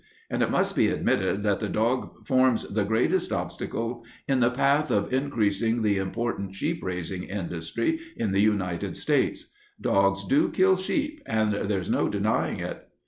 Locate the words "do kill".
10.25-10.75